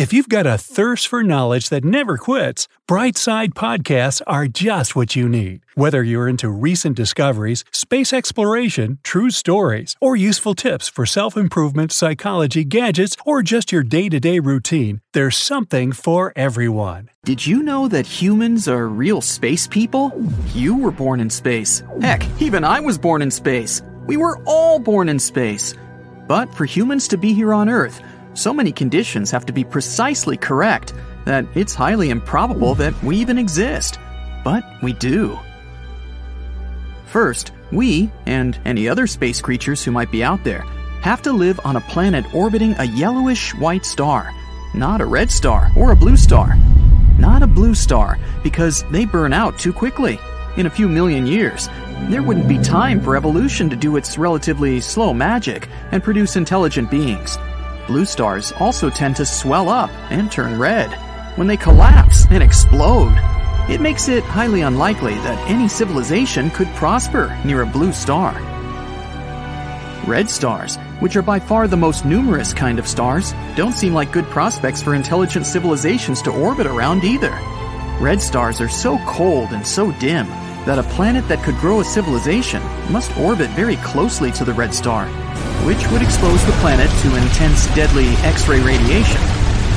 [0.00, 5.14] If you've got a thirst for knowledge that never quits, Brightside Podcasts are just what
[5.14, 5.60] you need.
[5.74, 11.92] Whether you're into recent discoveries, space exploration, true stories, or useful tips for self improvement,
[11.92, 17.10] psychology, gadgets, or just your day to day routine, there's something for everyone.
[17.26, 20.12] Did you know that humans are real space people?
[20.54, 21.82] You were born in space.
[22.00, 23.82] Heck, even I was born in space.
[24.06, 25.74] We were all born in space.
[26.26, 28.00] But for humans to be here on Earth,
[28.40, 30.94] so many conditions have to be precisely correct
[31.26, 33.98] that it's highly improbable that we even exist.
[34.42, 35.38] But we do.
[37.04, 40.62] First, we, and any other space creatures who might be out there,
[41.02, 44.32] have to live on a planet orbiting a yellowish white star,
[44.74, 46.56] not a red star or a blue star.
[47.18, 50.18] Not a blue star, because they burn out too quickly.
[50.56, 51.68] In a few million years,
[52.08, 56.90] there wouldn't be time for evolution to do its relatively slow magic and produce intelligent
[56.90, 57.36] beings.
[57.90, 60.92] Blue stars also tend to swell up and turn red.
[61.36, 63.18] When they collapse and explode,
[63.68, 68.30] it makes it highly unlikely that any civilization could prosper near a blue star.
[70.06, 74.12] Red stars, which are by far the most numerous kind of stars, don't seem like
[74.12, 77.36] good prospects for intelligent civilizations to orbit around either.
[78.00, 80.28] Red stars are so cold and so dim
[80.64, 84.72] that a planet that could grow a civilization must orbit very closely to the red
[84.72, 85.08] star,
[85.64, 89.20] which would expose the planet to intense deadly X-ray radiation.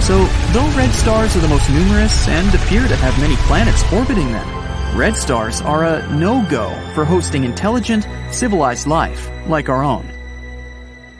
[0.00, 4.32] So, though red stars are the most numerous and appear to have many planets orbiting
[4.32, 10.08] them, red stars are a no-go for hosting intelligent, civilized life like our own.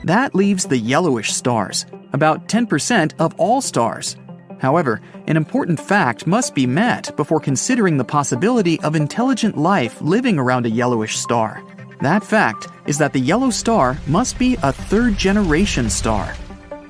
[0.04, 4.16] That leaves the yellowish stars, about 10% of all stars.
[4.58, 10.38] However, an important fact must be met before considering the possibility of intelligent life living
[10.38, 11.62] around a yellowish star.
[12.02, 16.34] That fact is that the yellow star must be a third generation star.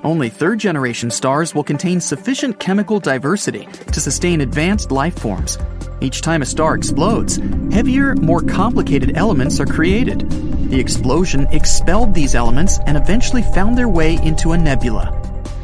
[0.04, 5.59] Only third generation stars will contain sufficient chemical diversity to sustain advanced life forms.
[6.00, 7.41] Each time a star explodes,
[7.72, 10.31] heavier, more complicated elements are created.
[10.71, 15.16] The explosion expelled these elements and eventually found their way into a nebula.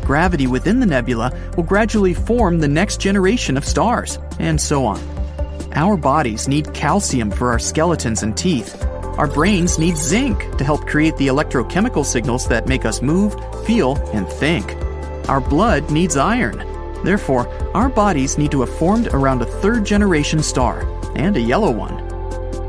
[0.02, 5.00] Gravity within the nebula will gradually form the next generation of stars, and so on.
[5.72, 8.85] Our bodies need calcium for our skeletons and teeth.
[9.18, 13.34] Our brains need zinc to help create the electrochemical signals that make us move,
[13.64, 14.74] feel, and think.
[15.28, 16.58] Our blood needs iron.
[17.02, 20.82] Therefore, our bodies need to have formed around a third generation star,
[21.16, 21.98] and a yellow one.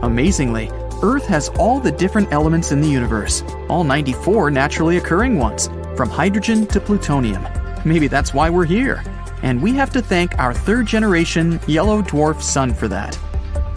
[0.04, 0.70] Amazingly,
[1.02, 6.10] Earth has all the different elements in the universe, all 94 naturally occurring ones, from
[6.10, 7.46] hydrogen to plutonium.
[7.84, 9.04] Maybe that's why we're here.
[9.44, 13.16] And we have to thank our third generation yellow dwarf sun for that.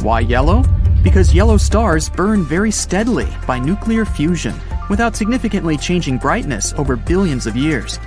[0.02, 0.62] Why yellow?
[1.03, 4.55] Because yellow stars burn very steadily by nuclear fusion
[4.91, 7.99] without significantly changing brightness over billions of years.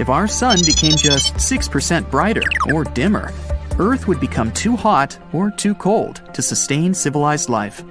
[0.00, 3.32] If our sun became just 6% brighter or dimmer,
[3.78, 7.84] Earth would become too hot or too cold to sustain civilized life.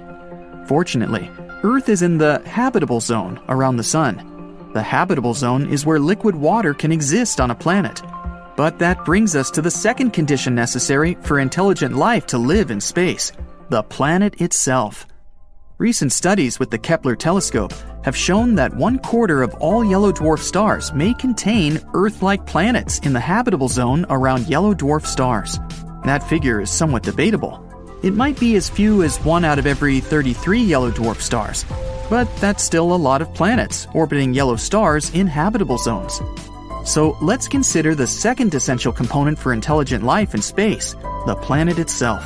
[0.66, 1.30] Fortunately,
[1.62, 4.70] Earth is in the habitable zone around the sun.
[4.74, 8.02] The habitable zone is where liquid water can exist on a planet.
[8.56, 12.80] But that brings us to the second condition necessary for intelligent life to live in
[12.80, 13.32] space
[13.70, 15.06] the planet itself.
[15.78, 17.72] Recent studies with the Kepler telescope
[18.04, 22.98] have shown that one quarter of all yellow dwarf stars may contain Earth like planets
[22.98, 25.60] in the habitable zone around yellow dwarf stars.
[26.04, 27.64] That figure is somewhat debatable.
[28.02, 31.64] It might be as few as one out of every 33 yellow dwarf stars,
[32.10, 36.20] but that's still a lot of planets orbiting yellow stars in habitable zones.
[36.84, 40.94] So let's consider the second essential component for intelligent life in space
[41.26, 42.24] the planet itself.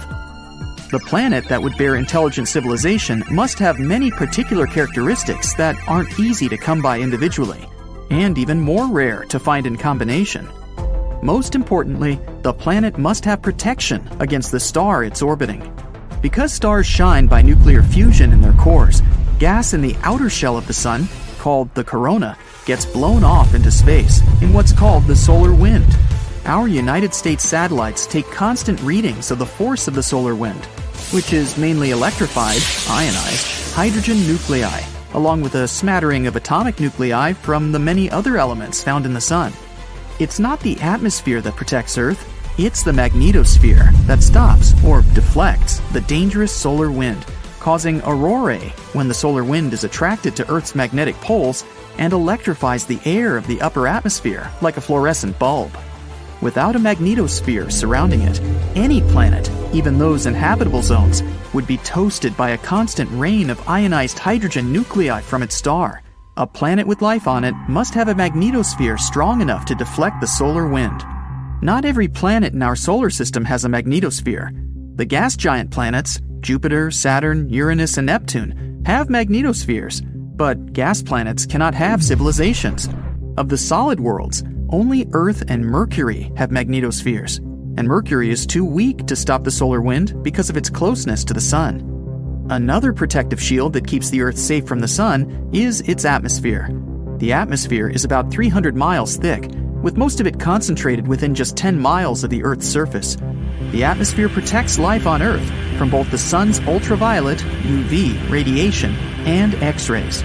[0.95, 6.49] The planet that would bear intelligent civilization must have many particular characteristics that aren't easy
[6.49, 7.69] to come by individually,
[8.11, 10.49] and even more rare to find in combination.
[11.21, 15.69] Most importantly, the planet must have protection against the star it's orbiting.
[16.23, 19.03] Because stars shine by nuclear fusion in their cores,
[19.41, 21.09] gas in the outer shell of the sun,
[21.41, 25.99] called the corona, gets blown off into space in what's called the solar wind.
[26.45, 30.69] Our United States satellites take constant readings of the force of the solar wind,
[31.13, 34.81] which is mainly electrified, ionized, hydrogen nuclei,
[35.15, 39.21] along with a smattering of atomic nuclei from the many other elements found in the
[39.21, 39.53] sun.
[40.19, 46.03] It's not the atmosphere that protects Earth, it's the magnetosphere that stops or deflects the
[46.03, 47.25] dangerous solar wind,
[47.59, 51.65] causing aurorae when the solar wind is attracted to Earth's magnetic poles
[51.99, 55.77] and electrifies the air of the upper atmosphere like a fluorescent bulb.
[56.41, 58.41] Without a magnetosphere surrounding it,
[58.77, 61.23] any planet, even those in habitable zones,
[61.53, 66.03] would be toasted by a constant rain of ionized hydrogen nuclei from its star.
[66.37, 70.27] A planet with life on it must have a magnetosphere strong enough to deflect the
[70.27, 71.05] solar wind.
[71.61, 74.97] Not every planet in our solar system has a magnetosphere.
[74.97, 80.03] The gas giant planets, Jupiter, Saturn, Uranus, and Neptune, have magnetospheres,
[80.37, 82.89] but gas planets cannot have civilizations.
[83.37, 87.41] Of the solid worlds, only Earth and Mercury have magnetospheres,
[87.77, 91.35] and Mercury is too weak to stop the solar wind because of its closeness to
[91.35, 92.47] the Sun.
[92.51, 96.69] Another protective shield that keeps the Earth safe from the Sun is its atmosphere.
[97.19, 99.51] The atmosphere is about 300 miles thick,
[99.83, 103.17] with most of it concentrated within just 10 miles of the Earth's surface.
[103.71, 105.49] The atmosphere protects life on Earth
[105.79, 108.95] from both the Sun's ultraviolet, UV, radiation
[109.27, 110.23] and X rays.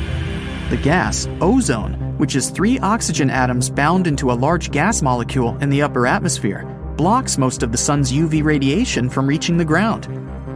[0.69, 5.69] The gas, ozone, which is three oxygen atoms bound into a large gas molecule in
[5.69, 6.63] the upper atmosphere,
[6.99, 10.09] blocks most of the sun's UV radiation from reaching the ground.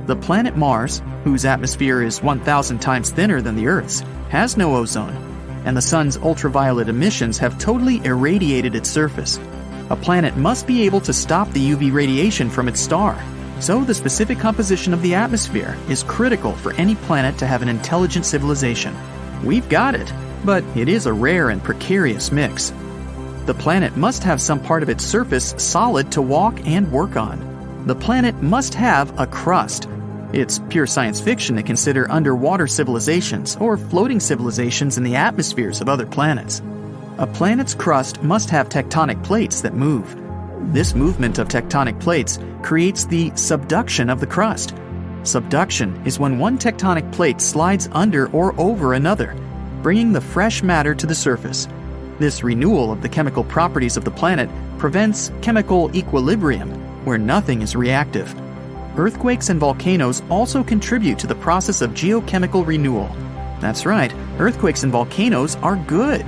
[0.07, 5.15] The planet Mars, whose atmosphere is 1,000 times thinner than the Earth's, has no ozone,
[5.63, 9.39] and the sun's ultraviolet emissions have totally irradiated its surface.
[9.89, 13.17] A planet must be able to stop the UV radiation from its star,
[13.61, 17.69] so the specific composition of the atmosphere is critical for any planet to have an
[17.69, 18.93] intelligent civilization.
[19.45, 20.11] We've got it,
[20.43, 22.73] but it is a rare and precarious mix.
[23.45, 27.83] The planet must have some part of its surface solid to walk and work on.
[27.85, 29.89] The planet must have a crust.
[30.31, 35.89] It's pure science fiction to consider underwater civilizations or floating civilizations in the atmospheres of
[35.89, 36.61] other planets.
[37.17, 40.15] A planet's crust must have tectonic plates that move.
[40.73, 44.73] This movement of tectonic plates creates the subduction of the crust.
[45.23, 49.35] Subduction is when one tectonic plate slides under or over another,
[49.81, 51.67] bringing the fresh matter to the surface.
[52.23, 56.69] This renewal of the chemical properties of the planet prevents chemical equilibrium,
[57.03, 58.33] where nothing is reactive.
[58.97, 63.09] Earthquakes and volcanoes also contribute to the process of geochemical renewal.
[63.59, 66.25] That's right, earthquakes and volcanoes are good.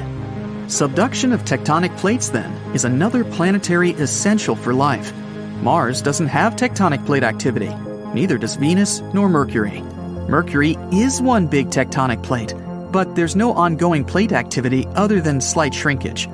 [0.67, 5.13] Subduction of tectonic plates, then, is another planetary essential for life.
[5.61, 7.73] Mars doesn't have tectonic plate activity,
[8.13, 9.79] neither does Venus nor Mercury.
[10.27, 12.53] Mercury is one big tectonic plate,
[12.95, 16.29] but there's no ongoing plate activity other than slight shrinkage.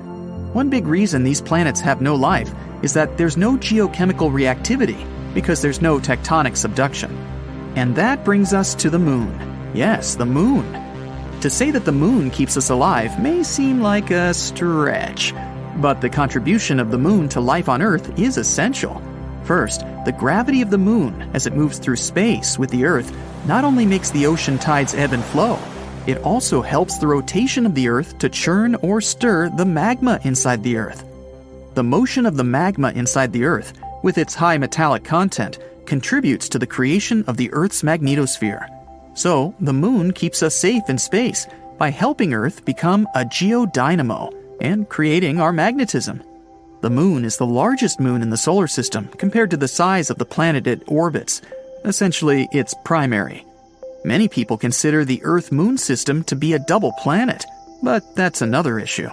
[0.54, 2.54] One big reason these planets have no life
[2.84, 5.04] is that there's no geochemical reactivity
[5.34, 7.18] because there's no tectonic subduction.
[7.76, 9.34] And that brings us to the moon.
[9.74, 10.72] Yes, the moon.
[11.42, 15.34] To say that the moon keeps us alive may seem like a stretch,
[15.78, 19.02] but the contribution of the moon to life on Earth is essential.
[19.46, 23.12] First, the gravity of the moon as it moves through space with the Earth
[23.48, 25.58] not only makes the ocean tides ebb and flow,
[26.08, 30.64] it also helps the rotation of the Earth to churn or stir the magma inside
[30.64, 31.04] the Earth.
[31.76, 36.60] The motion of the magma inside the Earth, with its high metallic content, contributes to
[36.60, 38.68] the creation of the Earth's magnetosphere.
[39.14, 44.88] So, the moon keeps us safe in space by helping Earth become a geodynamo and
[44.90, 46.24] creating our magnetism.
[46.82, 50.18] The moon is the largest moon in the solar system compared to the size of
[50.18, 51.42] the planet it orbits.
[51.86, 53.46] Essentially, it's primary.
[54.04, 57.46] Many people consider the Earth Moon system to be a double planet,
[57.84, 59.10] but that's another issue.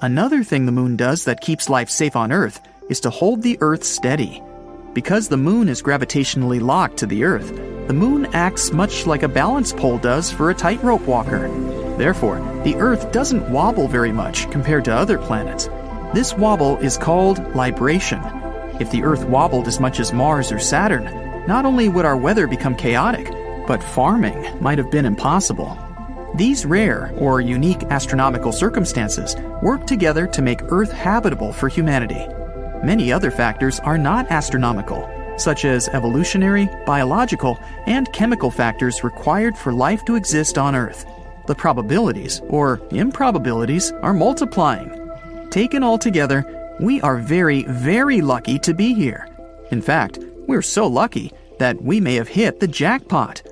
[0.00, 3.58] Another thing the moon does that keeps life safe on Earth is to hold the
[3.60, 4.42] Earth steady.
[4.94, 7.54] Because the moon is gravitationally locked to the Earth,
[7.88, 11.48] the moon acts much like a balance pole does for a tightrope walker.
[11.98, 15.68] Therefore, the Earth doesn't wobble very much compared to other planets.
[16.14, 18.22] This wobble is called libration.
[18.80, 21.04] If the Earth wobbled as much as Mars or Saturn,
[21.46, 23.30] not only would our weather become chaotic,
[23.66, 25.78] but farming might have been impossible.
[26.36, 32.26] These rare or unique astronomical circumstances work together to make Earth habitable for humanity.
[32.84, 39.72] Many other factors are not astronomical, such as evolutionary, biological, and chemical factors required for
[39.72, 41.06] life to exist on Earth.
[41.46, 45.10] The probabilities, or improbabilities, are multiplying.
[45.50, 46.44] Taken all together,
[46.80, 49.28] we are very, very lucky to be here.
[49.70, 53.42] In fact, we're so lucky that we may have hit the jackpot.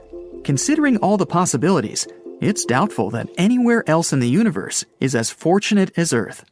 [0.45, 2.07] Considering all the possibilities,
[2.43, 6.45] it's doubtful that anywhere else in the universe is as fortunate as Earth.